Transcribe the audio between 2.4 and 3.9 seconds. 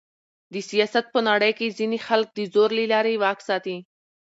زور له لاري واک ساتي.